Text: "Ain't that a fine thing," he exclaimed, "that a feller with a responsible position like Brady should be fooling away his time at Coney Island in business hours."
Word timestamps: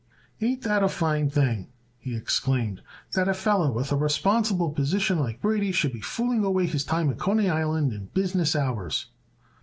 "Ain't 0.41 0.63
that 0.63 0.81
a 0.81 0.89
fine 0.89 1.29
thing," 1.29 1.67
he 1.99 2.15
exclaimed, 2.15 2.81
"that 3.13 3.27
a 3.27 3.35
feller 3.35 3.71
with 3.71 3.91
a 3.91 3.95
responsible 3.95 4.71
position 4.71 5.19
like 5.19 5.43
Brady 5.43 5.71
should 5.71 5.93
be 5.93 6.01
fooling 6.01 6.43
away 6.43 6.65
his 6.65 6.83
time 6.83 7.11
at 7.11 7.19
Coney 7.19 7.51
Island 7.51 7.93
in 7.93 8.05
business 8.07 8.55
hours." 8.55 9.09